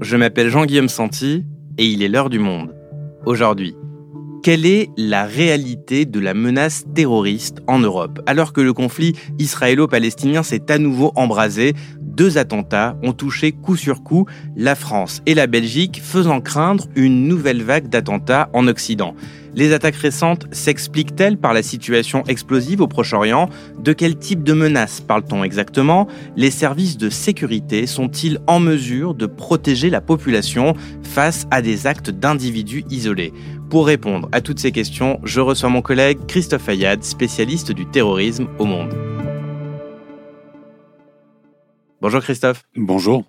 [0.00, 1.44] je m'appelle Jean-Guillaume Santi
[1.76, 2.74] et il est l'heure du monde.
[3.26, 3.74] Aujourd'hui,
[4.42, 8.20] quelle est la réalité de la menace terroriste en Europe?
[8.26, 14.02] Alors que le conflit israélo-palestinien s'est à nouveau embrasé, deux attentats ont touché coup sur
[14.02, 14.26] coup
[14.56, 19.14] la France et la Belgique, faisant craindre une nouvelle vague d'attentats en Occident.
[19.58, 23.50] Les attaques récentes s'expliquent-elles par la situation explosive au Proche-Orient?
[23.80, 26.06] De quel type de menace parle-t-on exactement?
[26.36, 32.10] Les services de sécurité sont-ils en mesure de protéger la population face à des actes
[32.10, 33.32] d'individus isolés?
[33.68, 38.46] Pour répondre à toutes ces questions, je reçois mon collègue Christophe Ayad, spécialiste du terrorisme
[38.60, 38.94] au monde.
[42.00, 42.62] Bonjour Christophe.
[42.76, 43.24] Bonjour.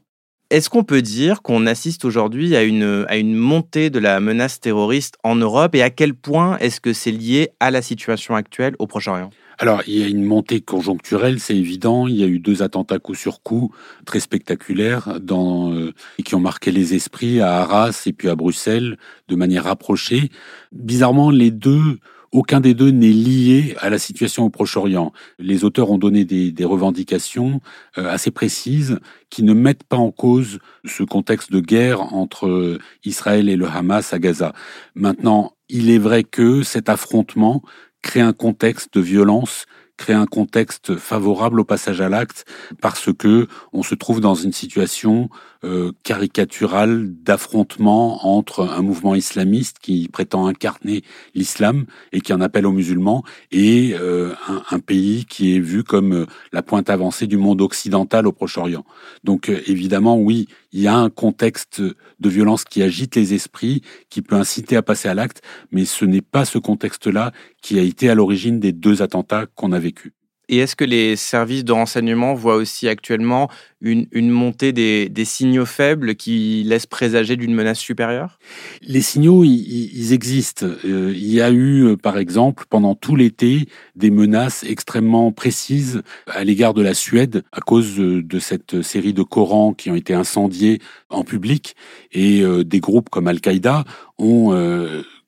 [0.49, 4.59] Est-ce qu'on peut dire qu'on assiste aujourd'hui à une, à une montée de la menace
[4.59, 8.75] terroriste en Europe et à quel point est-ce que c'est lié à la situation actuelle
[8.80, 9.30] au Proche-Orient?
[9.59, 12.08] Alors, il y a une montée conjoncturelle, c'est évident.
[12.08, 13.72] Il y a eu deux attentats coup sur coup
[14.05, 15.92] très spectaculaires euh,
[16.25, 20.31] qui ont marqué les esprits à Arras et puis à Bruxelles de manière rapprochée.
[20.72, 22.00] Bizarrement, les deux
[22.31, 25.11] aucun des deux n'est lié à la situation au Proche-Orient.
[25.39, 27.61] Les auteurs ont donné des, revendications
[27.97, 28.99] euh, assez précises
[29.30, 33.67] qui ne mettent pas en cause ce contexte de guerre entre euh, Israël et le
[33.67, 34.53] Hamas à Gaza.
[34.95, 37.63] Maintenant, il est vrai que cet affrontement
[38.02, 39.66] crée un contexte de violence
[40.00, 42.45] créer un contexte favorable au passage à l'acte
[42.81, 45.30] parce que on se trouve dans une situation
[45.66, 51.03] euh, caricaturale d'affrontement entre un mouvement islamiste qui prétend incarner
[51.36, 54.33] l'islam et qui en appelle aux musulmans et euh,
[54.72, 58.86] un, pays qui est vu comme euh, la pointe avancée du monde occidental au Proche-Orient.
[59.25, 64.22] Donc évidemment, oui, il y a un contexte de violence qui agite les esprits, qui
[64.22, 68.09] peut inciter à passer à l'acte, mais ce n'est pas ce contexte-là qui a été
[68.09, 70.14] à l'origine des deux attentats qu'on a vécus.
[70.50, 73.50] Et est-ce que les services de renseignement voient aussi actuellement
[73.81, 78.39] une, montée des, signaux faibles qui laissent présager d'une menace supérieure?
[78.82, 80.65] Les signaux, ils, existent.
[80.86, 86.02] Euh, il y a eu, euh, par exemple, pendant tout l'été, des menaces extrêmement précises
[86.26, 90.16] à l'égard de la Suède à cause de, cette série de Corans qui ont été
[90.16, 91.76] incendiés en public.
[92.11, 93.86] Et euh, des groupes comme Al-Qaïda
[94.17, 94.52] ont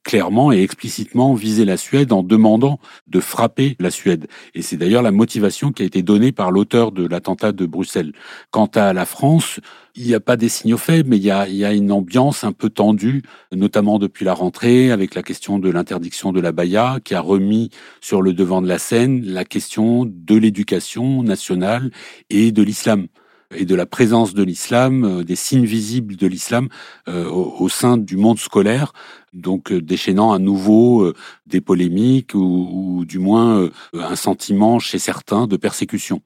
[0.04, 4.28] clairement et explicitement visé la Suède en demandant de frapper la Suède.
[4.56, 8.14] Et c'est d'ailleurs la motivation qui a été donnée par l'auteur de l'attentat de Bruxelles.
[8.50, 9.60] Quant à la France,
[9.96, 11.92] il n'y a pas des signaux faibles, mais il y, a, il y a une
[11.92, 16.52] ambiance un peu tendue, notamment depuis la rentrée, avec la question de l'interdiction de la
[16.52, 17.70] baya, qui a remis
[18.00, 21.92] sur le devant de la scène la question de l'éducation nationale
[22.30, 23.08] et de l'islam
[23.56, 26.70] et de la présence de l'islam, euh, des signes visibles de l'islam
[27.08, 28.94] euh, au, sein du monde scolaire,
[29.34, 31.14] donc euh, déchaînant à nouveau
[31.48, 36.22] des polémiques ou, du moins un sentiment chez certains de persécution.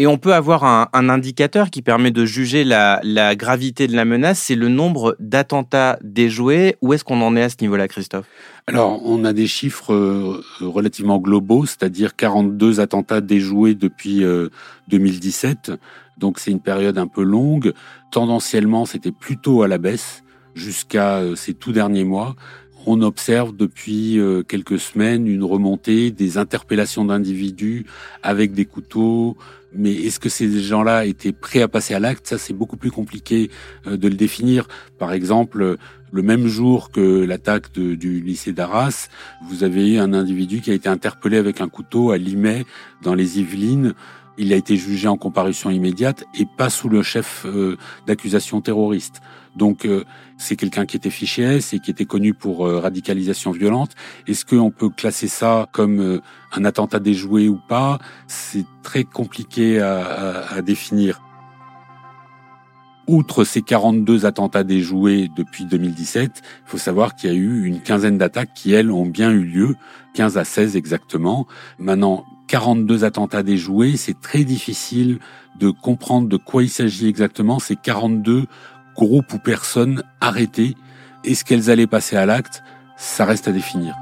[0.00, 4.04] Et on peut avoir un, indicateur qui permet de juger la, la gravité de la
[4.04, 6.76] menace, c'est le nombre d'attentats déjoués.
[6.82, 8.26] Où est-ce qu'on en est à ce niveau-là, Christophe?
[8.68, 14.22] Alors, on a des chiffres relativement globaux, c'est-à-dire 42 attentats déjoués depuis
[14.86, 15.72] 2017.
[16.18, 17.72] Donc c'est une période un peu longue.
[18.10, 20.22] Tendanciellement, c'était plutôt à la baisse
[20.54, 22.34] jusqu'à euh, ces tout derniers mois.
[22.86, 27.86] On observe depuis euh, quelques semaines une remontée des interpellations d'individus
[28.22, 29.36] avec des couteaux.
[29.74, 32.26] Mais est-ce que ces gens-là étaient prêts à passer à l'acte?
[32.26, 33.50] Ça, c'est beaucoup plus compliqué
[33.86, 34.68] euh, de le définir.
[34.98, 35.76] Par exemple,
[36.10, 39.08] le même jour que l'attaque du lycée d'Arras,
[39.46, 42.64] vous avez eu un individu qui a été interpellé avec un couteau à Limay,
[43.02, 43.94] dans les Yvelines,
[44.38, 47.76] il a été jugé en comparution immédiate et pas sous le chef euh,
[48.06, 49.20] d'accusation terroriste.
[49.56, 50.04] Donc euh,
[50.36, 53.90] c'est quelqu'un qui était fiché S et qui était connu pour euh, radicalisation violente.
[54.28, 56.20] Est-ce qu'on peut classer ça comme
[56.52, 57.98] un attentat déjoué ou pas?
[58.28, 61.20] C'est très compliqué à, à définir.
[63.08, 67.80] Outre ces 42 attentats déjoués depuis 2017, il faut savoir qu'il y a eu une
[67.80, 69.76] quinzaine d'attaques qui, elles, ont bien eu lieu,
[70.12, 71.46] 15 à 16 exactement.
[71.78, 75.20] Maintenant, 42 attentats déjoués, c'est très difficile
[75.60, 77.58] de comprendre de quoi il s'agit exactement.
[77.58, 78.46] Ces 42
[78.96, 80.74] groupes ou personnes arrêtées.
[81.24, 82.62] Est-ce qu'elles allaient passer à l'acte?
[82.96, 83.94] Ça reste à définir.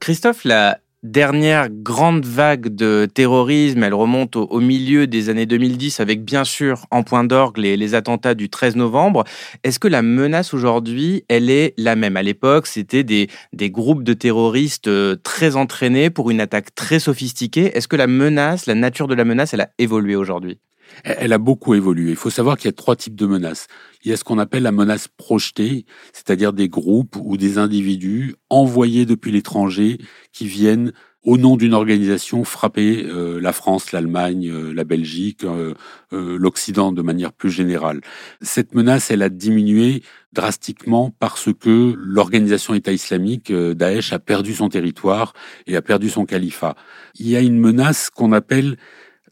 [0.00, 6.24] Christophe, la dernière grande vague de terrorisme, elle remonte au, milieu des années 2010 avec
[6.24, 9.24] bien sûr en point d'orgue les, les, attentats du 13 novembre.
[9.64, 12.16] Est-ce que la menace aujourd'hui, elle est la même?
[12.16, 16.98] À l'époque, c'était des, des groupes de terroristes euh, très entraînés pour une attaque très
[16.98, 17.76] sophistiquée.
[17.76, 20.58] Est-ce que la menace, la nature de la menace, elle a évolué aujourd'hui?
[21.04, 22.10] Elle a beaucoup évolué.
[22.10, 23.66] Il faut savoir qu'il y a trois types de menaces.
[24.02, 28.34] Il y a ce qu'on appelle la menace projetée, c'est-à-dire des groupes ou des individus
[28.48, 29.98] envoyés depuis l'étranger
[30.32, 30.92] qui viennent
[31.22, 35.74] au nom d'une organisation, frapper euh, la France, l'Allemagne, euh, la Belgique, euh,
[36.12, 38.00] l'Occident de manière plus générale.
[38.40, 40.02] Cette menace, elle a diminué
[40.32, 45.34] drastiquement parce que l'organisation État islamique, Daesh, a perdu son territoire
[45.66, 46.74] et a perdu son califat.
[47.18, 48.76] Il y a une menace qu'on appelle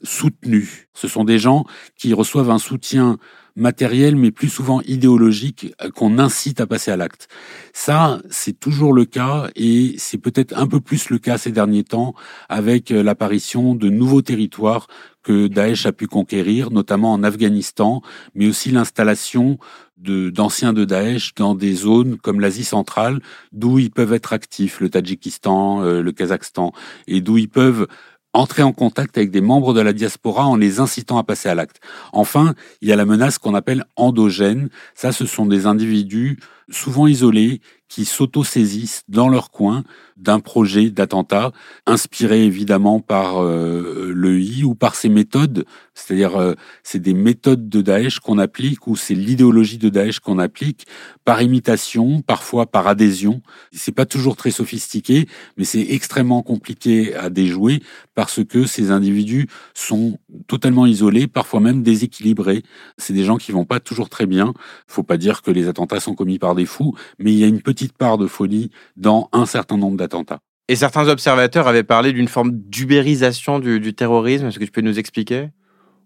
[0.02, 0.88] soutenue.
[0.94, 1.64] Ce sont des gens
[1.96, 3.18] qui reçoivent un soutien
[3.58, 7.28] matériel, mais plus souvent idéologique, euh, qu'on incite à passer à l'acte.
[7.72, 11.84] Ça, c'est toujours le cas, et c'est peut-être un peu plus le cas ces derniers
[11.84, 12.14] temps,
[12.48, 14.86] avec euh, l'apparition de nouveaux territoires
[15.22, 18.00] que Daesh a pu conquérir, notamment en Afghanistan,
[18.34, 19.58] mais aussi l'installation
[19.98, 23.20] d'anciens de, Daesh dans des zones comme l'Asie centrale,
[23.52, 26.72] d'où ils peuvent être actifs, le Tadjikistan, euh, le Kazakhstan,
[27.08, 27.88] et d'où ils peuvent
[28.32, 31.54] entrer en contact avec des membres de la diaspora en les incitant à passer à
[31.54, 31.80] l'acte.
[32.12, 34.68] Enfin, il y a la menace qu'on appelle endogène.
[34.94, 36.38] Ça, ce sont des individus
[36.70, 39.82] souvent isolés qui s'auto-saisissent dans leur coin
[40.16, 41.52] d'un projet d'attentat,
[41.86, 47.80] inspiré évidemment par euh, le ou par ses méthodes, c'est-à-dire euh, c'est des méthodes de
[47.80, 50.86] Daesh qu'on applique ou c'est l'idéologie de Daesh qu'on applique
[51.24, 53.42] par imitation, parfois par adhésion.
[53.72, 55.26] C'est pas toujours très sophistiqué,
[55.56, 57.82] mais c'est extrêmement compliqué à déjouer
[58.14, 62.62] parce que ces individus sont totalement isolés, parfois même déséquilibrés.
[62.96, 64.52] C'est des gens qui vont pas toujours très bien.
[64.86, 67.46] Faut pas dire que les attentats sont commis par des fous, mais il y a
[67.46, 70.40] une petite part de folie dans un certain nombre d'attentats.
[70.68, 74.46] Et certains observateurs avaient parlé d'une forme d'ubérisation du, terrorisme.
[74.46, 75.48] Est-ce que tu peux nous expliquer?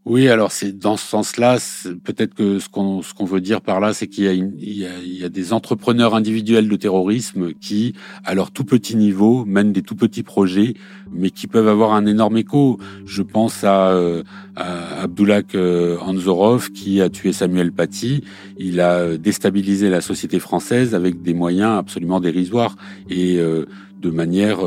[0.04, 1.58] Oui, alors c'est dans ce sens-là,
[2.02, 5.28] peut-être que ce qu'on veut dire par là, c'est qu'il y a, il y, a,
[5.28, 7.94] des entrepreneurs individuels de terrorisme qui,
[8.24, 10.74] à leur tout petit niveau, mènent des tout petits projets,
[11.12, 12.80] mais qui peuvent avoir un énorme écho.
[13.06, 14.24] Je pense à, euh,
[14.56, 18.24] à Abdullah euh, Anzorov qui a tué Samuel Paty.
[18.58, 22.74] Il a déstabilisé la société française avec des moyens absolument dérisoires
[23.08, 23.66] et euh,
[24.00, 24.58] de manière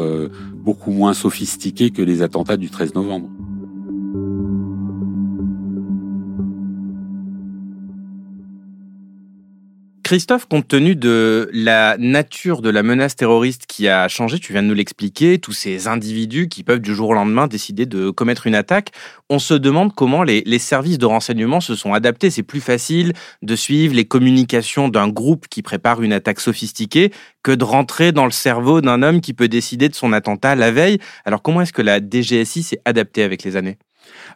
[0.64, 3.30] beaucoup moins sophistiquée que les attentats du 13 novembre.
[10.06, 14.62] Christophe, compte tenu de la nature de la menace terroriste qui a changé, tu viens
[14.62, 18.46] de nous l'expliquer, tous ces individus qui peuvent du jour au lendemain décider de commettre
[18.46, 18.92] une attaque,
[19.32, 22.30] on se demande comment les, services de renseignement se sont adaptés.
[22.30, 27.12] C'est plus facile de suivre les communications d'un groupe qui prépare une attaque sophistiquée
[27.42, 30.70] que de rentrer dans le cerveau d'un homme qui peut décider de son attentat la
[30.70, 31.00] veille.
[31.26, 33.80] Alors comment est-ce que la DGSI s'est adaptée avec les années?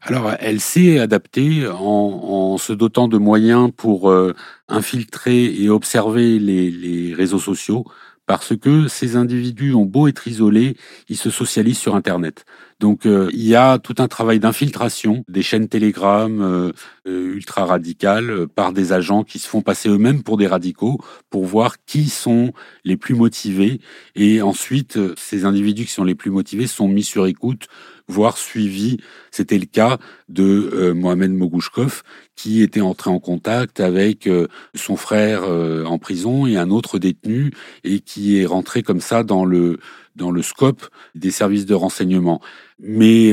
[0.01, 4.33] Alors, elle s'est adaptée en, se dotant de moyens pour euh,
[4.67, 7.85] infiltrer et observer les, réseaux sociaux,
[8.25, 10.77] parce que ces individus ont beau être isolés,
[11.09, 12.45] ils se socialisent sur Internet.
[12.79, 16.71] Donc euh, il y a tout un travail d'infiltration des chaînes Telegram euh,
[17.05, 20.99] ultra radicales par des agents qui se font passer eux-mêmes pour des radicaux
[21.29, 22.53] pour voir qui sont
[22.85, 23.81] les plus motivés
[24.15, 27.67] et ensuite ces individus qui sont les plus motivés sont mis sur écoute
[28.09, 28.97] voire suivi.
[29.31, 32.03] C'était le cas de euh, Mohamed Mogouchkov,
[32.35, 36.99] qui était entré en contact avec euh, son frère euh, en prison et un autre
[36.99, 37.51] détenu,
[37.85, 39.79] et qui est rentré comme ça dans le
[40.15, 42.41] dans le scope des services de renseignement.
[42.79, 43.31] Mais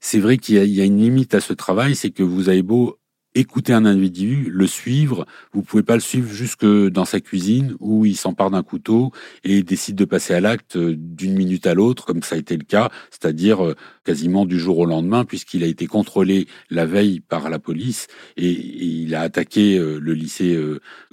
[0.00, 2.62] c'est vrai qu'il y, y, a une limite à ce travail, c'est que vous avez
[2.62, 2.98] beau
[3.34, 5.26] écouter un individu, le suivre.
[5.52, 9.12] Vous pouvez pas le suivre jusque dans sa cuisine où il s'empare d'un couteau
[9.44, 12.56] et décide de passer à l'acte euh, d'une minute à l'autre, comme ça a été
[12.56, 17.20] le cas, c'est-à-dire euh, quasiment du jour au lendemain, puisqu'il a été contrôlé la veille
[17.20, 20.58] par la police et, il a attaqué euh, le lycée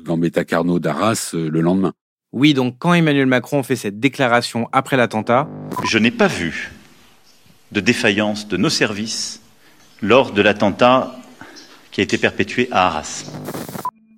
[0.01, 1.93] Gambetta Carnot d'Arras le lendemain.
[2.31, 5.49] Oui, donc quand Emmanuel Macron fait cette déclaration après l'attentat,
[5.87, 6.71] je n'ai pas vu
[7.71, 9.41] de défaillance de nos services
[10.01, 11.18] lors de l'attentat
[11.91, 13.25] qui a été perpétué à Arras.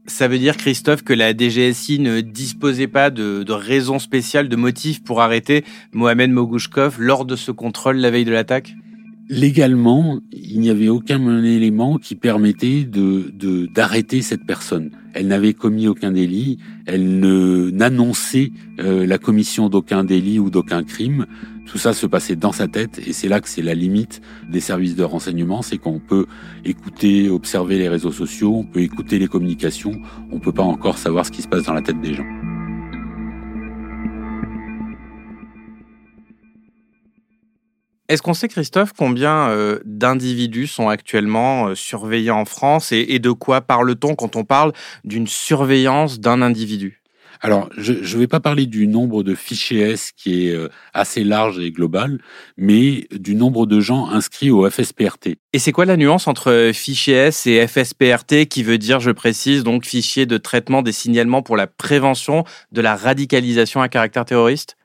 [0.07, 4.55] Ça veut dire, Christophe, que la DGSI ne disposait pas de, de raison spéciale, de
[4.55, 5.63] motif pour arrêter
[5.93, 8.73] Mohamed Mogouchkov lors de ce contrôle la veille de l'attaque?
[9.31, 13.31] Légalement, il n'y avait aucun élément qui permettait de
[13.73, 14.91] d'arrêter cette personne.
[15.13, 20.83] Elle n'avait commis aucun délit, elle ne n'annonçait euh, la commission d'aucun délit ou d'aucun
[20.83, 21.27] crime.
[21.65, 24.21] Tout ça se passait dans sa tête et c'est là que c'est la limite
[24.51, 26.25] des services de renseignement, c'est qu'on peut
[26.65, 29.93] écouter, observer les réseaux sociaux, on peut écouter les communications,
[30.33, 32.27] on peut pas encore savoir ce qui se passe dans la tête des gens.
[38.11, 43.31] Est-ce qu'on sait, Christophe, combien euh, d'individus sont actuellement euh, surveillés en France et de
[43.31, 44.73] quoi parle-t-on quand on parle
[45.05, 47.01] d'une surveillance d'un individu?
[47.39, 51.23] Alors, je ne vais pas parler du nombre de fichiers S qui est euh, assez
[51.23, 52.19] large et global,
[52.57, 55.37] mais du nombre de gens inscrits au FSPRT.
[55.53, 59.63] Et c'est quoi la nuance entre fichier S et FSPRT qui veut dire, je précise,
[59.63, 64.75] donc fichier de traitement des signalements pour la prévention de la radicalisation à caractère terroriste?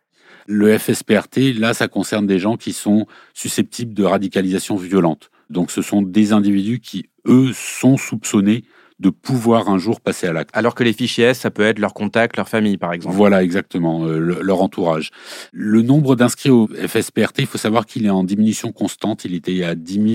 [0.46, 5.30] Le FSPRT, là, ça concerne des gens qui sont susceptibles de radicalisation violente.
[5.50, 8.64] Donc ce sont des individus qui, eux, sont soupçonnés
[8.98, 10.50] de pouvoir un jour passer à l'acte.
[10.54, 13.14] Alors que les fichiers S, ça peut être leur contact, leur famille, par exemple.
[13.14, 15.10] Voilà, exactement, euh, leur entourage.
[15.52, 19.24] Le nombre d'inscrits au FSPRT, il faut savoir qu'il est en diminution constante.
[19.24, 20.06] Il était à 10 000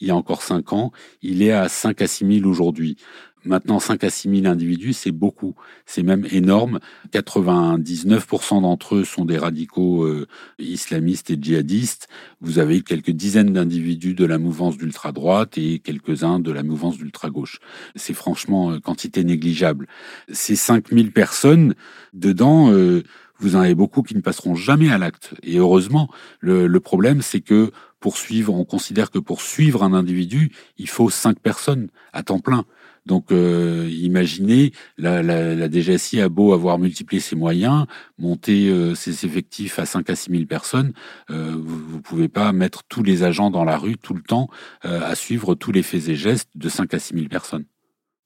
[0.00, 0.92] il y a encore 5 ans.
[1.20, 2.96] Il est à 5 à 6 000 aujourd'hui.
[3.44, 5.54] Maintenant, 5 à 6 000 individus, c'est beaucoup.
[5.84, 6.78] C'est même énorme.
[7.12, 10.26] 99% d'entre eux sont des radicaux euh,
[10.58, 12.08] islamistes et djihadistes.
[12.40, 17.58] Vous avez quelques dizaines d'individus de la mouvance d'ultra-droite et quelques-uns de la mouvance d'ultra-gauche.
[17.96, 19.88] C'est franchement euh, quantité négligeable.
[20.30, 21.74] Ces 5 000 personnes,
[22.12, 23.02] dedans, euh,
[23.38, 25.34] vous en avez beaucoup qui ne passeront jamais à l'acte.
[25.42, 26.08] Et heureusement,
[26.38, 27.72] le, le problème, c'est que
[28.02, 32.40] pour suivre, on considère que pour suivre un individu, il faut 5 personnes à temps
[32.40, 32.66] plein.
[33.06, 37.86] Donc, euh, imaginez, la, la, la, DGSI a beau avoir multiplié ses moyens,
[38.18, 40.92] monter euh, ses effectifs à 5 à 6 000 personnes,
[41.30, 44.48] euh, vous ne pouvez pas mettre tous les agents dans la rue tout le temps
[44.84, 47.64] euh, à suivre tous les faits et gestes de 5 à 6 000 personnes.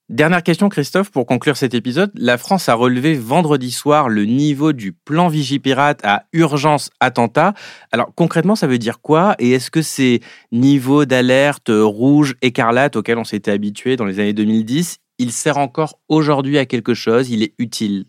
[0.08, 2.12] Dernière question, Christophe, pour conclure cet épisode.
[2.14, 7.54] La France a relevé vendredi soir le niveau du plan Vigipirate à urgence attentat.
[7.90, 9.34] Alors concrètement, ça veut dire quoi?
[9.40, 10.20] Et est-ce que ces
[10.52, 15.98] niveaux d'alerte rouge, écarlate auxquels on s'était habitué dans les années 2010, il sert encore
[16.08, 17.28] aujourd'hui à quelque chose?
[17.30, 18.04] Il est utile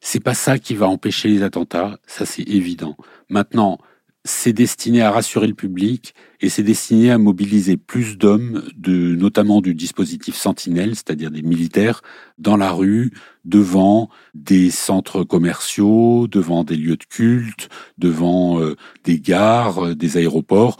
[0.00, 2.96] C'est pas ça qui va empêcher les attentats, ça c'est évident.
[3.28, 3.78] Maintenant,
[4.24, 9.60] c'est destiné à rassurer le public et c'est destiné à mobiliser plus d'hommes, de, notamment
[9.60, 12.02] du dispositif Sentinelle, c'est-à-dire des militaires,
[12.36, 13.12] dans la rue,
[13.44, 20.16] devant des centres commerciaux, devant des lieux de culte, devant euh, des gares, euh, des
[20.16, 20.78] aéroports.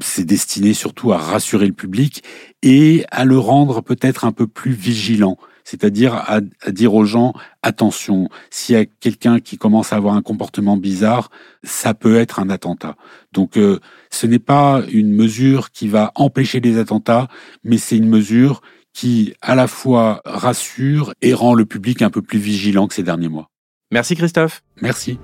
[0.00, 2.22] C'est destiné surtout à rassurer le public
[2.62, 8.28] et à le rendre peut-être un peu plus vigilant c'est-à-dire à, dire aux gens attention,
[8.50, 11.30] s'il y a quelqu'un qui commence à avoir un comportement bizarre,
[11.64, 12.94] ça peut être un attentat.
[13.32, 13.80] Donc euh,
[14.10, 17.26] ce n'est pas une mesure qui va empêcher les attentats,
[17.64, 18.62] mais c'est une mesure
[18.94, 23.02] qui à la fois rassure et rend le public un peu plus vigilant que ces
[23.02, 23.50] derniers mois.
[23.90, 24.62] Merci Christophe.
[24.80, 25.18] Merci.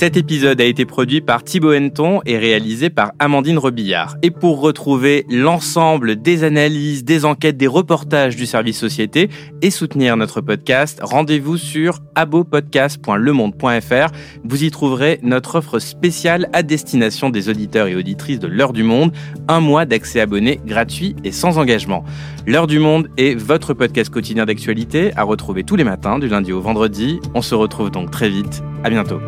[0.00, 4.16] Cet épisode a été produit par Thibaut Henton et réalisé par Amandine Rebillard.
[4.22, 9.28] Et pour retrouver l'ensemble des analyses, des enquêtes, des reportages du service société
[9.60, 14.10] et soutenir notre podcast, rendez-vous sur abopodcast.lemonde.fr.
[14.42, 18.84] Vous y trouverez notre offre spéciale à destination des auditeurs et auditrices de l'heure du
[18.84, 19.12] monde,
[19.48, 22.04] un mois d'accès abonné gratuit et sans engagement.
[22.46, 26.52] L'heure du monde est votre podcast quotidien d'actualité à retrouver tous les matins du lundi
[26.52, 27.20] au vendredi.
[27.34, 28.62] On se retrouve donc très vite.
[28.82, 29.20] À bientôt.